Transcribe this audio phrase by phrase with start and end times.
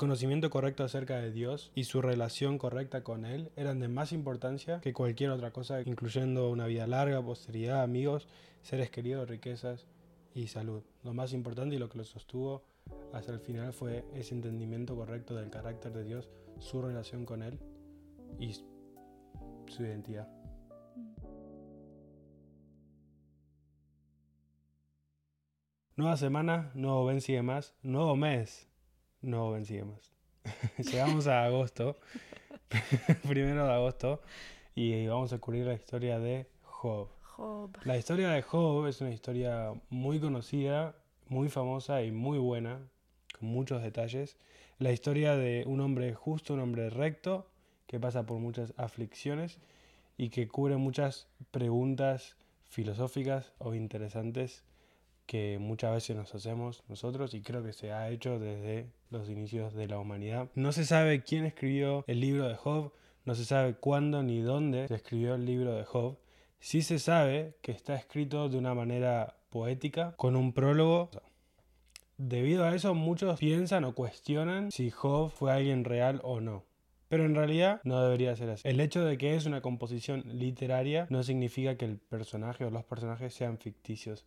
[0.00, 4.80] conocimiento correcto acerca de Dios y su relación correcta con Él eran de más importancia
[4.80, 8.26] que cualquier otra cosa, incluyendo una vida larga, posteridad, amigos,
[8.62, 9.86] seres queridos, riquezas
[10.34, 10.82] y salud.
[11.04, 12.62] Lo más importante y lo que lo sostuvo
[13.12, 16.30] hasta el final fue ese entendimiento correcto del carácter de Dios,
[16.60, 17.58] su relación con Él
[18.38, 20.28] y su identidad.
[25.94, 28.69] Nueva semana, nuevo Ben sigue más, nuevo mes,
[29.64, 30.12] sigue más.
[30.78, 31.96] Llegamos a agosto,
[33.28, 34.22] primero de agosto,
[34.74, 37.08] y vamos a cubrir la historia de Job.
[37.22, 37.76] Job.
[37.84, 40.94] La historia de Job es una historia muy conocida,
[41.28, 42.80] muy famosa y muy buena,
[43.38, 44.36] con muchos detalles.
[44.78, 47.46] La historia de un hombre justo, un hombre recto,
[47.86, 49.58] que pasa por muchas aflicciones
[50.16, 54.62] y que cubre muchas preguntas filosóficas o interesantes
[55.30, 59.74] que muchas veces nos hacemos nosotros y creo que se ha hecho desde los inicios
[59.74, 60.48] de la humanidad.
[60.56, 62.92] No se sabe quién escribió el libro de Job,
[63.24, 66.18] no se sabe cuándo ni dónde se escribió el libro de Job.
[66.58, 71.10] Sí se sabe que está escrito de una manera poética, con un prólogo.
[72.18, 76.64] Debido a eso muchos piensan o cuestionan si Job fue alguien real o no.
[77.06, 78.68] Pero en realidad no debería ser así.
[78.68, 82.82] El hecho de que es una composición literaria no significa que el personaje o los
[82.82, 84.26] personajes sean ficticios.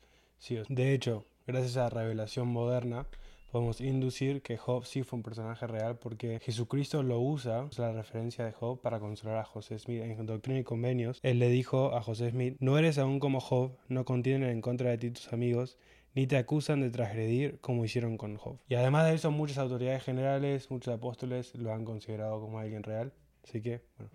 [0.70, 3.06] De hecho, gracias a la revelación moderna,
[3.54, 7.94] podemos inducir que Job sí fue un personaje real porque Jesucristo lo usa, usa la
[7.94, 10.02] referencia de Job para consolar a José Smith.
[10.02, 13.78] En Doctrina y Convenios, él le dijo a José Smith, no eres aún como Job,
[13.90, 15.78] no contienen en contra de ti tus amigos,
[16.16, 18.58] ni te acusan de transgredir como hicieron con Job.
[18.68, 23.14] Y además de eso, muchas autoridades generales, muchos apóstoles lo han considerado como alguien real.
[23.44, 24.12] Así que, bueno,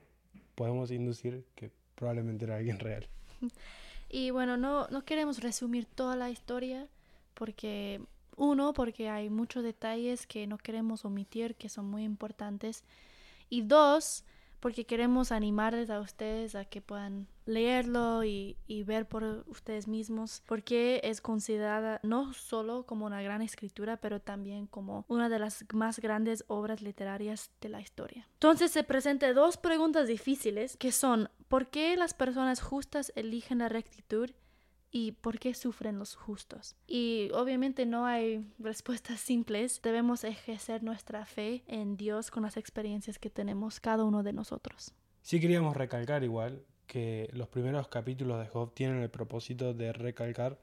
[0.56, 3.08] podemos inducir que probablemente era alguien real.
[4.08, 6.86] Y bueno, no, no queremos resumir toda la historia
[7.34, 8.00] porque,
[8.36, 12.84] uno, porque hay muchos detalles que no queremos omitir que son muy importantes.
[13.50, 14.24] Y dos,
[14.60, 18.56] porque queremos animarles a ustedes a que puedan leerlo y,
[18.86, 24.66] ver por ustedes mismos, porque es considerada no solo como una gran escritura, pero también
[24.66, 28.28] como una de las más grandes obras literarias de la historia.
[28.34, 33.68] Entonces se presentan dos preguntas difíciles que son, ¿por qué las personas justas eligen la
[33.68, 34.30] rectitud?
[34.90, 36.76] Y por qué sufren los justos.
[36.86, 43.18] Y obviamente no hay respuestas simples, debemos ejercer nuestra fe en Dios con las experiencias
[43.18, 44.92] que tenemos cada uno de nosotros.
[45.22, 50.58] Sí queríamos recalcar igual que los primeros capítulos de Job tienen el propósito de recalcar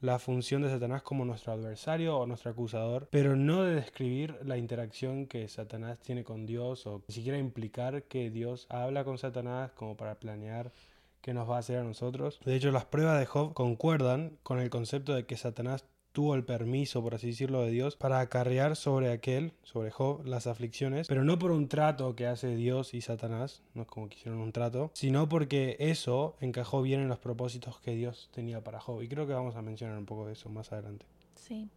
[0.00, 4.56] la función de Satanás como nuestro adversario o nuestro acusador, pero no de describir la
[4.56, 9.72] interacción que Satanás tiene con Dios o ni siquiera implicar que Dios habla con Satanás
[9.72, 10.72] como para planear
[11.20, 12.40] que nos va a hacer a nosotros.
[12.44, 16.44] De hecho, las pruebas de Job concuerdan con el concepto de que Satanás tuvo el
[16.44, 21.24] permiso, por así decirlo, de Dios para acarrear sobre aquel, sobre Job, las aflicciones, pero
[21.24, 24.52] no por un trato que hace Dios y Satanás, no es como que hicieron un
[24.52, 29.02] trato, sino porque eso encajó bien en los propósitos que Dios tenía para Job.
[29.02, 31.06] Y creo que vamos a mencionar un poco de eso más adelante.
[31.36, 31.68] Sí.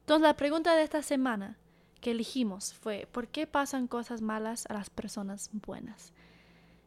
[0.00, 1.56] Entonces, la pregunta de esta semana
[2.00, 6.12] que elegimos fue, ¿por qué pasan cosas malas a las personas buenas?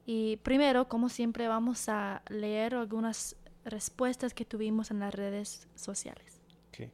[0.05, 6.41] Y primero, como siempre, vamos a leer algunas respuestas que tuvimos en las redes sociales.
[6.69, 6.91] Okay.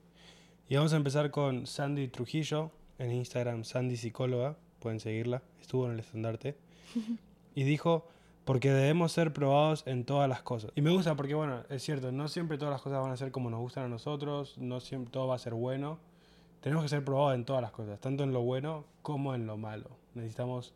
[0.70, 5.94] Y vamos a empezar con Sandy Trujillo, en Instagram Sandy Psicóloga, pueden seguirla, estuvo en
[5.94, 6.56] el estandarte,
[7.56, 8.08] y dijo,
[8.46, 10.72] porque debemos ser probados en todas las cosas.
[10.76, 13.32] Y me gusta porque, bueno, es cierto, no siempre todas las cosas van a ser
[13.32, 16.00] como nos gustan a nosotros, no siempre todo va a ser bueno.
[16.62, 19.58] Tenemos que ser probados en todas las cosas, tanto en lo bueno como en lo
[19.58, 19.90] malo.
[20.14, 20.74] Necesitamos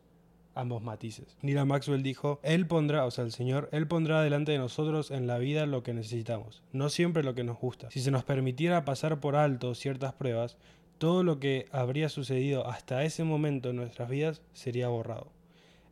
[0.56, 1.36] ambos matices.
[1.42, 5.26] Nila Maxwell dijo, Él pondrá, o sea, el Señor, Él pondrá delante de nosotros en
[5.26, 7.90] la vida lo que necesitamos, no siempre lo que nos gusta.
[7.90, 10.56] Si se nos permitiera pasar por alto ciertas pruebas,
[10.98, 15.28] todo lo que habría sucedido hasta ese momento en nuestras vidas sería borrado.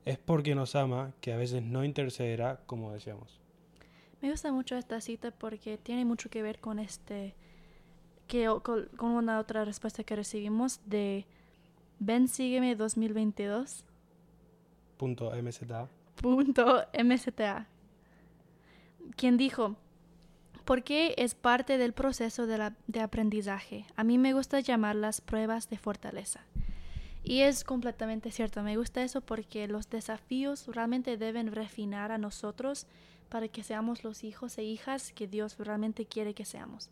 [0.05, 3.41] Es porque nos ama que a veces no intercederá como deseamos.
[4.21, 7.35] Me gusta mucho esta cita porque tiene mucho que ver con este,
[8.27, 11.27] que, con, una otra respuesta que recibimos de
[11.99, 13.85] Ven, sígueme 2022
[14.97, 15.89] Punto MZA.
[16.17, 16.85] Punto.
[19.17, 19.77] Quien dijo,
[20.65, 23.87] porque es parte del proceso de, la, de aprendizaje.
[23.97, 26.41] A mí me gusta llamarlas pruebas de fortaleza.
[27.23, 32.87] Y es completamente cierto, me gusta eso porque los desafíos realmente deben refinar a nosotros
[33.31, 36.91] para que seamos los hijos e hijas que Dios realmente quiere que seamos.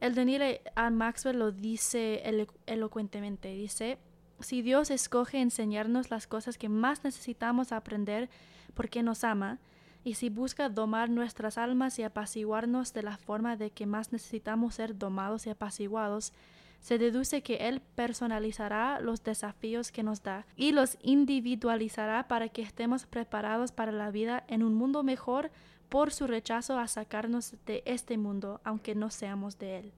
[0.00, 0.90] El Daniel A.
[0.90, 2.22] Maxwell lo dice
[2.66, 3.98] elocuentemente, dice,
[4.40, 8.28] si Dios escoge enseñarnos las cosas que más necesitamos aprender
[8.74, 9.58] porque nos ama,
[10.04, 14.76] y si busca domar nuestras almas y apaciguarnos de la forma de que más necesitamos
[14.76, 16.32] ser domados y apaciguados,
[16.80, 22.62] se deduce que Él personalizará los desafíos que nos da y los individualizará para que
[22.62, 25.50] estemos preparados para la vida en un mundo mejor
[25.88, 29.92] por su rechazo a sacarnos de este mundo, aunque no seamos de Él.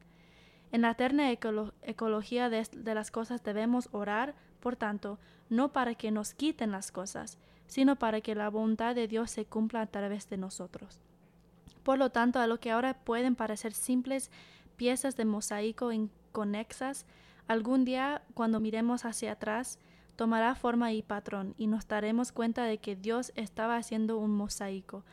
[0.73, 5.19] En la eterna ecología de, de las cosas debemos orar, por tanto,
[5.49, 9.45] no para que nos quiten las cosas, sino para que la voluntad de Dios se
[9.45, 11.01] cumpla a través de nosotros.
[11.83, 14.31] Por lo tanto, a lo que ahora pueden parecer simples
[14.77, 17.07] piezas de mosaico inconexas,
[17.49, 19.79] algún día, cuando miremos hacia atrás,
[20.17, 25.05] tomará forma y patrón, y nos daremos cuenta de que Dios estaba haciendo un mosaico,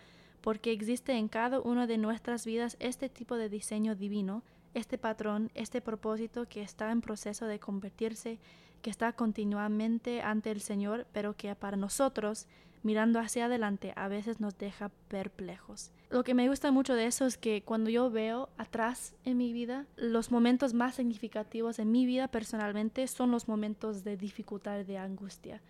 [0.42, 4.44] porque existe en cada una de nuestras vidas este tipo de diseño divino,
[4.78, 8.40] este patrón, este propósito que está en proceso de convertirse,
[8.82, 12.48] que está continuamente ante el Señor, pero que para nosotros,
[12.84, 15.92] mirando hacia adelante, a veces nos deja perplejos.
[16.10, 19.52] Lo que me gusta mucho de eso es que cuando yo veo atrás en mi
[19.52, 24.98] vida, los momentos más significativos en mi vida personalmente son los momentos de dificultad, de
[24.98, 25.62] angustia,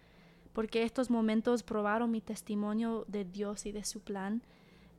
[0.53, 4.44] porque estos momentos probaron mi testimonio de Dios y de su plan,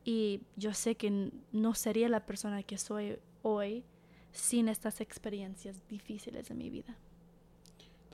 [0.04, 3.84] y yo sé que no sería la persona que soy hoy
[4.32, 6.96] sin estas experiencias difíciles en mi vida.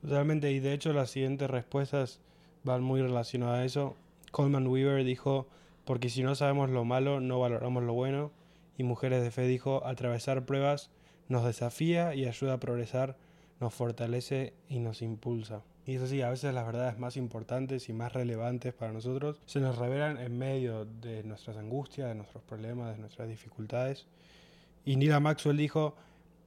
[0.00, 2.20] Totalmente, y de hecho las siguientes respuestas
[2.62, 3.96] van muy relacionadas a eso.
[4.32, 5.46] Coleman Weaver dijo,
[5.84, 8.32] porque si no sabemos lo malo, no valoramos lo bueno.
[8.76, 10.90] Y Mujeres de Fe dijo, atravesar pruebas
[11.28, 13.16] nos desafía y ayuda a progresar,
[13.60, 15.62] nos fortalece y nos impulsa.
[15.86, 19.60] Y eso sí, a veces las verdades más importantes y más relevantes para nosotros se
[19.60, 24.06] nos revelan en medio de nuestras angustias, de nuestros problemas, de nuestras dificultades.
[24.84, 25.96] Y Nila Maxwell dijo,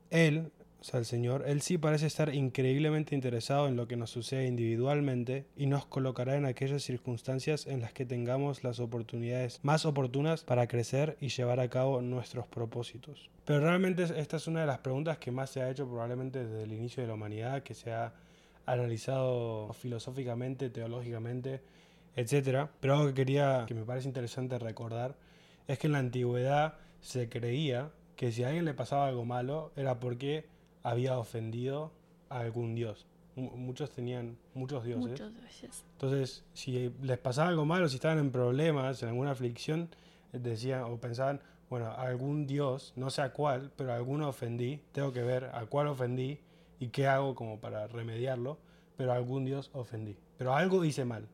[0.09, 4.11] él, o sea, el Señor, Él sí parece estar increíblemente interesado en lo que nos
[4.11, 9.85] sucede individualmente y nos colocará en aquellas circunstancias en las que tengamos las oportunidades más
[9.85, 13.29] oportunas para crecer y llevar a cabo nuestros propósitos.
[13.45, 16.63] Pero realmente esta es una de las preguntas que más se ha hecho probablemente desde
[16.63, 18.13] el inicio de la humanidad, que se ha
[18.65, 21.61] analizado filosóficamente, teológicamente,
[22.15, 22.69] etc.
[22.79, 25.15] Pero algo que quería, que me parece interesante recordar,
[25.67, 29.71] es que en la antigüedad se creía que si a alguien le pasaba algo malo
[29.77, 30.45] era porque
[30.83, 31.91] había ofendido
[32.29, 33.05] a algún dios.
[33.35, 35.21] muchos tenían muchos dioses.
[35.93, 39.89] Entonces, si les pasaba algo malo, si estaban en problemas, en alguna aflicción,
[40.33, 45.13] decían o pensaban, bueno, algún dios, no sé a cuál, pero a alguno ofendí, tengo
[45.13, 46.39] que ver a cuál ofendí
[46.79, 48.57] y qué hago como para remediarlo,
[48.97, 50.17] pero a algún dios ofendí.
[50.39, 51.27] Pero algo hice mal.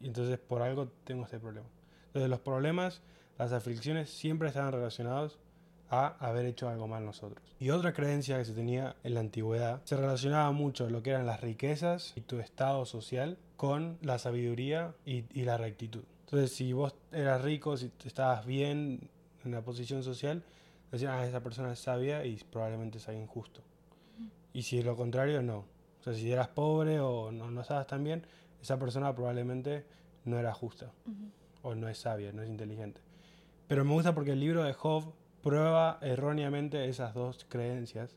[0.00, 1.68] Y entonces por algo tengo este problema.
[2.06, 3.00] Entonces los problemas,
[3.38, 5.38] las aflicciones siempre estaban relacionados
[5.90, 7.42] a haber hecho algo mal nosotros.
[7.58, 11.26] Y otra creencia que se tenía en la antigüedad se relacionaba mucho lo que eran
[11.26, 16.04] las riquezas y tu estado social con la sabiduría y, la rectitud.
[16.24, 19.08] Entonces, si vos eras rico, si estabas bien
[19.44, 20.42] en la posición social,
[20.92, 23.62] decían, ah, esa persona es sabia y probablemente sea injusto.
[24.52, 25.64] Y si es lo contrario, no.
[26.00, 28.24] O sea, si eras pobre o no, no estabas tan bien,
[28.60, 29.84] esa persona probablemente
[30.24, 30.92] no era justa.
[31.62, 33.00] O no es sabia, no es inteligente.
[33.66, 35.12] Pero me gusta porque el libro de Job
[35.42, 38.16] prueba erróneamente esas dos creencias,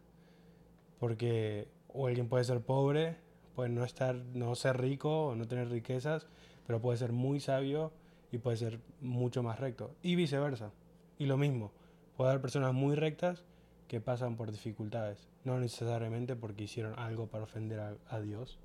[0.99, 3.17] porque o alguien puede ser pobre,
[3.55, 6.27] puede no estar, no ser rico o no tener riquezas,
[6.65, 7.91] pero puede ser muy sabio
[8.31, 10.71] y puede ser mucho más recto, y viceversa.
[11.17, 11.71] Y lo mismo,
[12.15, 13.43] puede haber personas muy rectas
[13.87, 18.57] que pasan por dificultades, no necesariamente porque hicieron algo para ofender a, Dios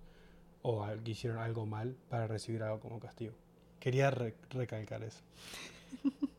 [0.62, 3.34] o que hicieron algo mal para recibir algo como castigo.
[3.81, 5.22] Quería recalcar eso.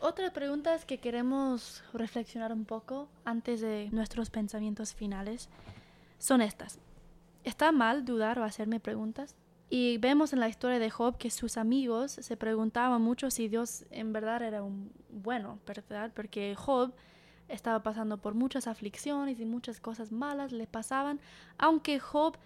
[0.00, 5.48] Otras preguntas que queremos reflexionar un poco antes de nuestros pensamientos finales
[6.18, 6.78] son estas.
[7.44, 9.34] ¿Está mal dudar o hacerme preguntas?
[9.68, 13.86] Y vemos en la historia de Job que sus amigos se preguntaban mucho si Dios
[13.90, 15.58] en verdad era un bueno.
[16.14, 16.92] Porque Job
[17.48, 21.20] estaba pasando por muchas aflicciones y muchas cosas malas le pasaban,
[21.58, 22.36] aunque Job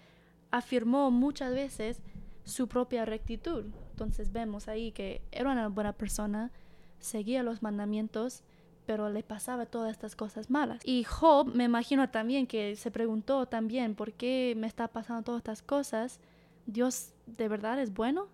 [0.51, 2.01] afirmó muchas veces
[2.45, 3.65] su propia rectitud.
[3.91, 6.51] Entonces vemos ahí que era una buena persona,
[6.99, 8.43] seguía los mandamientos,
[8.85, 10.81] pero le pasaba todas estas cosas malas.
[10.85, 15.39] Y Job, me imagino también que se preguntó también, ¿por qué me está pasando todas
[15.39, 16.19] estas cosas?
[16.65, 18.27] ¿Dios de verdad es bueno?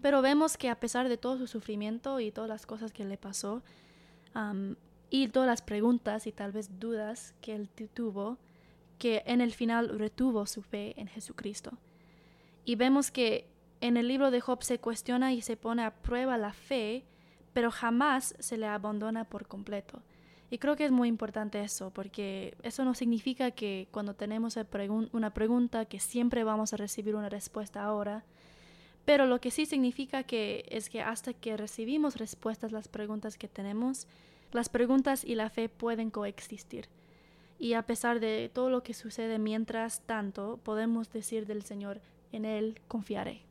[0.00, 3.18] Pero vemos que a pesar de todo su sufrimiento y todas las cosas que le
[3.18, 3.62] pasó,
[5.10, 8.38] y todas las preguntas y tal vez dudas que él tuvo,
[8.98, 11.78] que en el final retuvo su fe en Jesucristo.
[12.64, 13.46] Y vemos que
[13.80, 17.04] en el libro de Job se cuestiona y se pone a prueba la fe
[17.54, 20.02] pero jamás se le abandona por completo.
[20.50, 24.58] Y creo que es muy importante eso, porque eso no significa que cuando tenemos
[25.12, 28.24] una pregunta que siempre vamos a recibir una respuesta ahora,
[29.04, 33.48] pero lo que sí significa que es que hasta que recibimos respuestas las preguntas que
[33.48, 34.06] tenemos,
[34.52, 36.88] las preguntas y la fe pueden coexistir.
[37.58, 42.00] Y a pesar de todo lo que sucede mientras tanto, podemos decir del Señor,
[42.32, 43.42] en Él confiaré.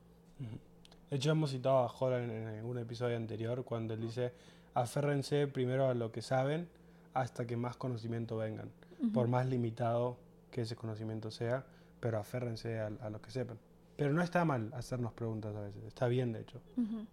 [1.14, 4.34] De hecho, hemos citado a Joran en un episodio anterior cuando él dice,
[4.74, 6.68] aférrense primero a lo que saben
[7.14, 8.72] hasta que más conocimiento vengan,
[9.14, 10.18] por más limitado
[10.50, 11.68] que ese conocimiento sea,
[12.00, 13.60] pero aférrense a, a lo que sepan.
[14.04, 16.60] Pero no está mal hacernos preguntas a veces, está bien de hecho,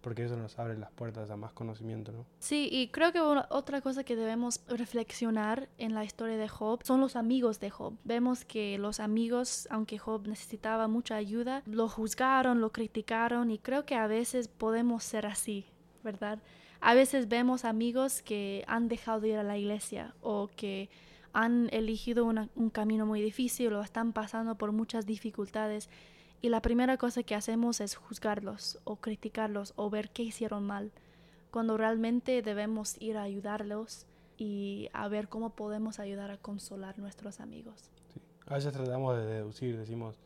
[0.01, 2.25] porque eso nos abre las puertas a más conocimiento, ¿no?
[2.39, 6.99] Sí, y creo que otra cosa que debemos reflexionar en la historia de Job son
[6.99, 7.93] los amigos de Job.
[8.03, 13.85] Vemos que los amigos, aunque Job necesitaba mucha ayuda, lo juzgaron, lo criticaron y creo
[13.85, 15.67] que a veces podemos ser así,
[16.03, 16.39] ¿verdad?
[16.81, 20.89] A veces vemos amigos que han dejado de ir a la iglesia o que
[21.31, 25.89] han elegido un camino muy difícil o están pasando por muchas dificultades
[26.41, 30.91] y la primera cosa que hacemos es juzgarlos o criticarlos o ver qué hicieron mal,
[31.51, 34.07] cuando realmente debemos ir a ayudarlos
[34.37, 37.91] y a ver cómo podemos ayudar a consolar a nuestros amigos.
[38.47, 40.17] A veces tratamos de deducir, decimos,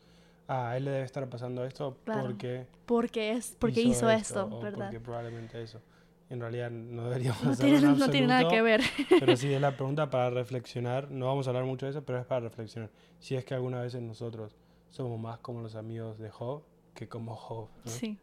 [0.48, 2.66] ah, a él le debe estar pasando esto porque...
[2.86, 4.86] Porque, es, porque hizo, esto, ¿verdad?
[4.86, 5.82] Porque probablemente eso.
[6.30, 8.80] En realidad no deberíamos no tiene, no tiene nada que ver.
[9.20, 11.10] pero sí es la pregunta para reflexionar.
[11.10, 12.90] No vamos a hablar mucho de eso, pero es para reflexionar.
[13.18, 14.56] Si es que alguna vez en nosotros
[14.96, 16.62] somos más como los amigos de Job
[16.94, 17.68] que como Job.
[17.84, 18.18] Sí.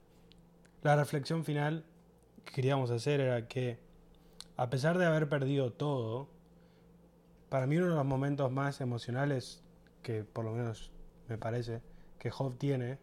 [0.82, 1.86] La reflexión final
[2.44, 3.78] que queríamos hacer era que,
[4.58, 6.28] a pesar de haber perdido todo,
[7.50, 9.62] para mí uno de los momentos más emocionales
[10.02, 10.92] que por lo menos
[11.30, 11.82] me parece
[12.18, 12.98] que Job tiene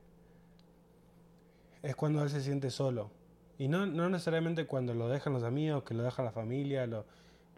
[1.82, 3.10] es cuando él se siente solo.
[3.56, 7.04] Y no, no necesariamente cuando lo dejan los amigos, que lo deja la familia, lo,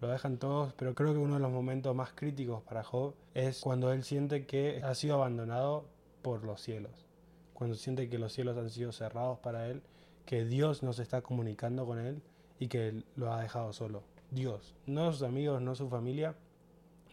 [0.01, 3.61] lo dejan todos, pero creo que uno de los momentos más críticos para Job es
[3.61, 5.92] cuando él siente que ha sido abandonado
[6.23, 7.07] por los cielos,
[7.53, 9.83] cuando siente que los cielos han sido cerrados para él,
[10.25, 12.23] que Dios no se está comunicando con él
[12.59, 14.03] y que lo ha dejado solo.
[14.31, 16.35] Dios, no sus amigos, no su familia,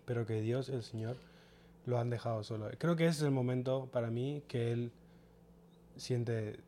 [0.06, 1.18] pero que Dios, el Señor,
[1.86, 2.70] lo han dejado solo.
[2.78, 4.92] Creo que ese es el momento para mí que él
[5.98, 6.60] siente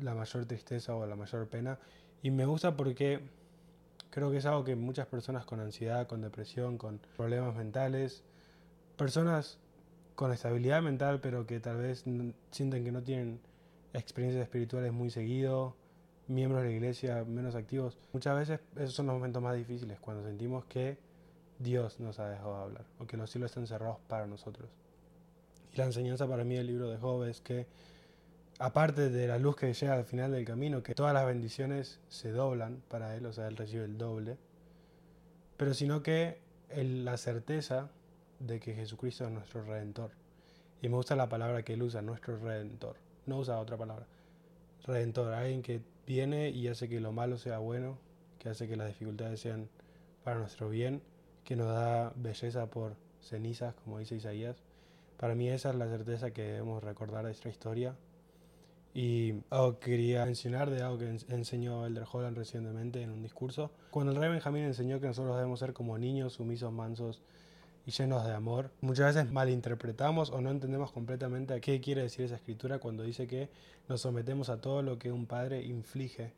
[0.00, 1.78] la mayor tristeza o la mayor pena.
[2.22, 3.20] Y me gusta porque
[4.10, 8.22] creo que es algo que muchas personas con ansiedad, con depresión, con problemas mentales,
[8.96, 9.58] personas
[10.14, 12.04] con estabilidad mental, pero que tal vez
[12.50, 13.40] sienten que no tienen
[13.92, 15.76] experiencias espirituales muy seguido,
[16.28, 17.98] miembros de la iglesia menos activos.
[18.12, 20.98] Muchas veces esos son los momentos más difíciles, cuando sentimos que
[21.58, 24.68] Dios nos ha dejado hablar, o que los cielos están cerrados para nosotros.
[25.72, 27.66] Y la enseñanza para mí del libro de Job es que,
[28.58, 32.32] aparte de la luz que llega al final del camino, que todas las bendiciones se
[32.32, 34.36] doblan para él, o sea, él recibe el doble,
[35.56, 36.40] pero sino que
[36.74, 37.90] la certeza
[38.46, 40.10] de que Jesucristo es nuestro redentor.
[40.80, 42.96] Y me gusta la palabra que él usa, nuestro redentor.
[43.26, 44.06] No usa otra palabra.
[44.84, 47.98] Redentor, alguien que viene y hace que lo malo sea bueno,
[48.38, 49.68] que hace que las dificultades sean
[50.24, 51.02] para nuestro bien,
[51.44, 54.56] que nos da belleza por cenizas, como dice Isaías.
[55.16, 57.94] Para mí esa es la certeza que debemos recordar de esta historia.
[58.94, 63.70] Y algo que quería mencionar de algo que enseñó Elder Holland recientemente en un discurso.
[63.90, 67.22] Cuando el rey Benjamín enseñó que nosotros debemos ser como niños, sumisos, mansos,
[67.86, 68.70] y llenos de amor.
[68.80, 73.26] Muchas veces malinterpretamos o no entendemos completamente a qué quiere decir esa escritura cuando dice
[73.26, 73.48] que
[73.88, 76.32] nos sometemos a todo lo que un padre inflige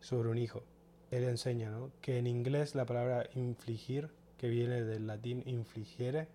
[0.00, 0.62] sobre un hijo.
[1.10, 1.90] Él enseña ¿no?
[2.00, 6.28] que en inglés la palabra infligir, que viene del latín infligere,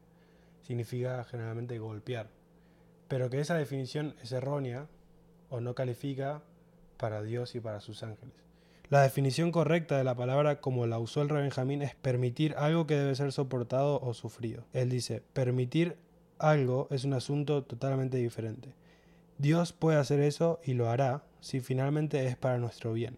[0.62, 2.30] significa generalmente golpear,
[3.08, 4.88] pero que esa definición es errónea
[5.50, 6.42] o no califica
[6.98, 8.34] para Dios y para sus ángeles.
[8.90, 12.86] La definición correcta de la palabra como la usó el rey Benjamín es permitir algo
[12.86, 14.66] que debe ser soportado o sufrido.
[14.74, 15.98] Él dice, permitir
[16.38, 18.76] algo es un asunto totalmente diferente.
[19.40, 23.18] Dios puede hacer eso y lo hará si finalmente es para nuestro bien.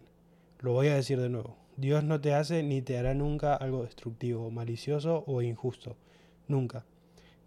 [0.60, 1.56] Lo voy a decir de nuevo.
[1.76, 5.96] Dios no te hace ni te hará nunca algo destructivo, malicioso o injusto.
[6.48, 6.86] Nunca.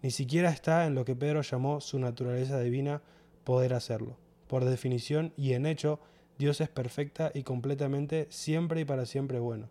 [0.00, 3.02] Ni siquiera está en lo que Pedro llamó su naturaleza divina
[3.42, 4.16] poder hacerlo.
[4.46, 5.98] Por definición y en hecho,
[6.38, 9.68] Dios es perfecta y completamente siempre y para siempre bueno,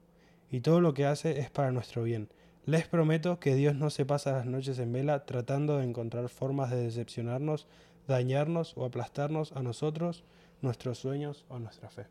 [0.50, 2.30] y todo lo que hace es para nuestro bien.
[2.66, 6.70] Les prometo que Dios no se pasa las noches en vela tratando de encontrar formas
[6.70, 7.68] de decepcionarnos,
[8.08, 10.24] dañarnos o aplastarnos a nosotros,
[10.62, 12.06] nuestros sueños o nuestra fe.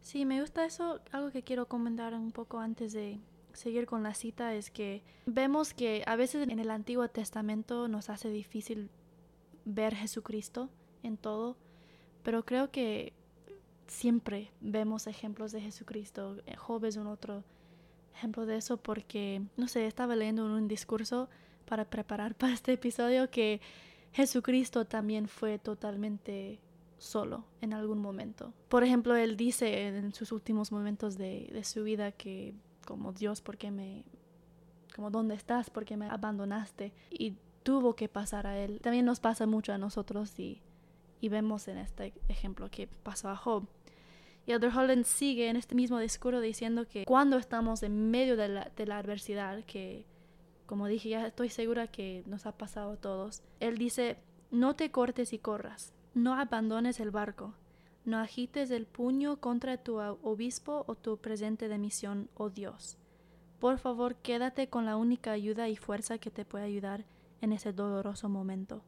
[0.00, 1.00] Sí, me gusta eso.
[1.10, 3.18] Algo que quiero comentar un poco antes de
[3.52, 8.08] seguir con la cita es que vemos que a veces en el Antiguo Testamento nos
[8.08, 8.88] hace difícil
[9.64, 10.70] ver Jesucristo
[11.02, 11.56] en todo,
[12.22, 13.12] pero creo que
[13.90, 16.36] siempre vemos ejemplos de Jesucristo.
[16.46, 17.44] Eh, Job es un otro
[18.14, 21.28] ejemplo de eso porque, no sé, estaba leyendo en un discurso
[21.66, 23.60] para preparar para este episodio que
[24.12, 26.60] Jesucristo también fue totalmente
[26.98, 28.52] solo en algún momento.
[28.68, 32.54] Por ejemplo, él dice en sus últimos momentos de, de su vida que
[32.86, 34.04] como Dios, ¿por qué me,
[34.94, 35.70] como, ¿dónde estás?
[35.70, 36.92] ¿Por qué me abandonaste?
[37.10, 38.80] Y tuvo que pasar a él.
[38.80, 40.60] También nos pasa mucho a nosotros y,
[41.20, 43.66] y vemos en este ejemplo que pasó a Job.
[44.50, 48.48] Y Elder Holland sigue en este mismo discurso diciendo que cuando estamos en medio de
[48.48, 50.06] la, adversidad, que
[50.66, 54.16] como dije, ya estoy segura que nos ha pasado a todos, él dice,
[54.50, 57.54] no te cortes y corras, no abandones el barco,
[58.04, 62.98] no agites el puño contra tu obispo o tu presente de misión, oh Dios.
[63.60, 67.04] Por favor, quédate con la única ayuda y fuerza que te puede ayudar
[67.40, 68.82] en ese doloroso momento.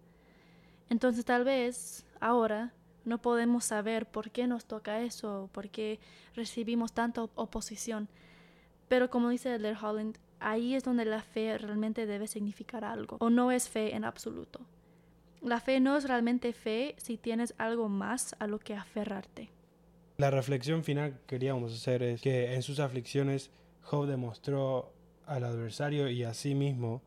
[0.91, 5.99] Entonces tal vez ahora no podemos saber por qué nos toca eso, por qué
[6.35, 8.09] recibimos tanta oposición.
[8.89, 13.31] Pero como dice Elder Holland, ahí es donde la fe realmente debe significar algo, o
[13.31, 14.61] no es fe en absoluto.
[15.41, 19.51] La fe no es realmente fe si tienes algo más a lo que aferrarte.
[20.19, 23.51] La reflexión final que queríamos hacer es que en sus aflicciones
[23.83, 24.93] Job demostró
[25.27, 27.03] al adversario y a sí mismo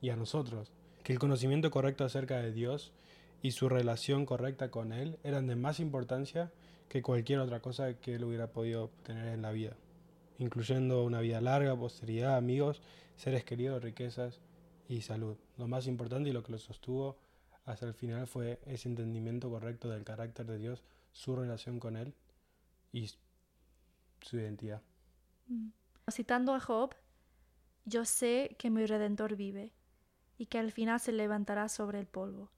[0.00, 0.72] y a nosotros
[1.02, 2.92] que el conocimiento correcto acerca de Dios
[3.44, 6.50] y su relación correcta con Él eran de más importancia
[6.88, 9.76] que cualquier otra cosa que Él hubiera podido tener en la vida,
[10.38, 12.80] incluyendo una vida larga, posteridad, amigos,
[13.16, 14.40] seres queridos, riquezas
[14.88, 15.36] y salud.
[15.58, 17.18] Lo más importante y lo que lo sostuvo
[17.66, 20.82] hasta el final fue ese entendimiento correcto del carácter de Dios,
[21.12, 22.14] su relación con Él
[22.92, 23.10] y
[24.22, 24.80] su identidad.
[25.48, 25.68] Mm.
[26.10, 26.94] Citando a Job,
[27.84, 29.74] yo sé que mi redentor vive
[30.38, 32.50] y que al final se levantará sobre el polvo.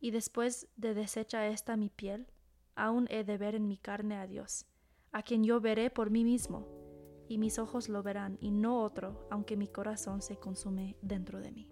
[0.00, 2.28] Y después de deshecha esta mi piel,
[2.74, 4.66] aún he de ver en mi carne a Dios,
[5.12, 6.66] a quien yo veré por mí mismo,
[7.28, 11.52] y mis ojos lo verán, y no otro, aunque mi corazón se consume dentro de
[11.52, 11.68] mí.